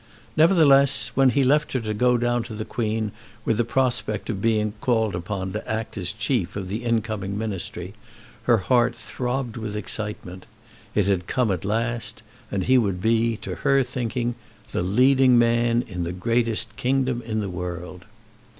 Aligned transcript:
Nevertheless, 0.35 1.11
when 1.13 1.29
he 1.29 1.43
left 1.43 1.73
her 1.73 1.79
to 1.81 1.93
go 1.93 2.17
down 2.17 2.41
to 2.45 2.55
the 2.55 2.65
Queen 2.65 3.11
with 3.45 3.57
the 3.57 3.63
prospect 3.63 4.31
of 4.31 4.41
being 4.41 4.73
called 4.81 5.13
upon 5.13 5.53
to 5.53 5.71
act 5.71 5.95
as 5.95 6.11
chief 6.11 6.55
of 6.55 6.69
the 6.69 6.83
incoming 6.83 7.37
ministry, 7.37 7.93
her 8.45 8.57
heart 8.57 8.95
throbbed 8.95 9.57
with 9.57 9.75
excitement. 9.75 10.47
It 10.95 11.05
had 11.05 11.27
come 11.27 11.51
at 11.51 11.63
last, 11.63 12.23
and 12.51 12.63
he 12.63 12.79
would 12.79 12.99
be, 12.99 13.37
to 13.43 13.53
her 13.57 13.83
thinking, 13.83 14.33
the 14.71 14.81
leading 14.81 15.37
man 15.37 15.83
in 15.83 16.03
the 16.03 16.13
greatest 16.13 16.75
kingdom 16.77 17.21
in 17.21 17.39
the 17.39 17.47
world. 17.49 18.05